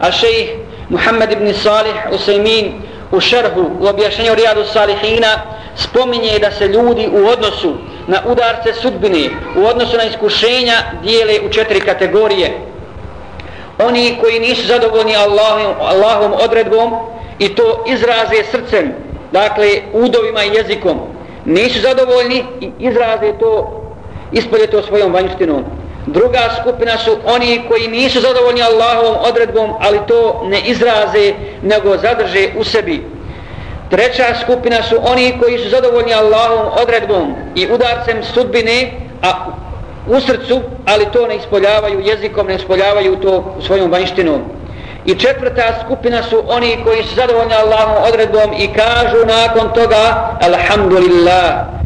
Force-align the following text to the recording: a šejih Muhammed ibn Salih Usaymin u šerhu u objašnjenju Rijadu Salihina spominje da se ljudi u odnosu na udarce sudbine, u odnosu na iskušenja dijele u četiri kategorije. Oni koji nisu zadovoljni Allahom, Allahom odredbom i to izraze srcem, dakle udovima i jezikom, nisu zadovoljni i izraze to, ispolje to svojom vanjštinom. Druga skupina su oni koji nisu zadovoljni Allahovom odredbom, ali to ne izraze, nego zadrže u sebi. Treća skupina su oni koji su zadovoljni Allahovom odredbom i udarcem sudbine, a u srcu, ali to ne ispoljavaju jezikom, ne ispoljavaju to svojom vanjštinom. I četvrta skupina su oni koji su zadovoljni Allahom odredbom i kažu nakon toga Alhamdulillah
a 0.00 0.10
šejih 0.12 0.50
Muhammed 0.88 1.32
ibn 1.32 1.54
Salih 1.54 1.94
Usaymin 2.12 2.72
u 3.12 3.20
šerhu 3.20 3.70
u 3.80 3.86
objašnjenju 3.86 4.34
Rijadu 4.34 4.64
Salihina 4.64 5.40
spominje 5.76 6.38
da 6.38 6.50
se 6.50 6.68
ljudi 6.68 7.08
u 7.12 7.26
odnosu 7.26 7.74
na 8.06 8.18
udarce 8.26 8.72
sudbine, 8.72 9.30
u 9.56 9.66
odnosu 9.66 9.96
na 9.96 10.04
iskušenja 10.04 10.74
dijele 11.02 11.34
u 11.46 11.48
četiri 11.48 11.80
kategorije. 11.80 12.58
Oni 13.78 14.16
koji 14.20 14.40
nisu 14.40 14.66
zadovoljni 14.66 15.16
Allahom, 15.16 15.74
Allahom 15.80 16.32
odredbom 16.44 16.94
i 17.38 17.48
to 17.48 17.84
izraze 17.88 18.44
srcem, 18.50 18.92
dakle 19.32 19.68
udovima 19.92 20.44
i 20.44 20.54
jezikom, 20.54 20.98
nisu 21.44 21.80
zadovoljni 21.80 22.44
i 22.60 22.70
izraze 22.78 23.32
to, 23.40 23.82
ispolje 24.32 24.66
to 24.66 24.82
svojom 24.82 25.12
vanjštinom. 25.12 25.64
Druga 26.06 26.50
skupina 26.60 26.98
su 26.98 27.16
oni 27.24 27.62
koji 27.68 27.88
nisu 27.88 28.20
zadovoljni 28.20 28.62
Allahovom 28.62 29.16
odredbom, 29.28 29.70
ali 29.80 29.98
to 30.08 30.42
ne 30.44 30.60
izraze, 30.60 31.34
nego 31.62 31.96
zadrže 31.96 32.48
u 32.56 32.64
sebi. 32.64 33.06
Treća 33.90 34.24
skupina 34.42 34.82
su 34.82 34.96
oni 35.02 35.38
koji 35.42 35.58
su 35.58 35.68
zadovoljni 35.68 36.14
Allahovom 36.14 36.72
odredbom 36.82 37.34
i 37.54 37.68
udarcem 37.72 38.24
sudbine, 38.34 38.92
a 39.22 39.46
u 40.06 40.20
srcu, 40.20 40.60
ali 40.86 41.06
to 41.12 41.26
ne 41.26 41.36
ispoljavaju 41.36 42.00
jezikom, 42.00 42.46
ne 42.46 42.54
ispoljavaju 42.54 43.16
to 43.16 43.56
svojom 43.66 43.90
vanjštinom. 43.90 44.42
I 45.04 45.14
četvrta 45.14 45.62
skupina 45.84 46.22
su 46.22 46.42
oni 46.48 46.78
koji 46.84 47.02
su 47.02 47.14
zadovoljni 47.14 47.54
Allahom 47.54 48.02
odredbom 48.08 48.52
i 48.58 48.68
kažu 48.68 49.26
nakon 49.26 49.72
toga 49.74 50.30
Alhamdulillah 50.42 51.79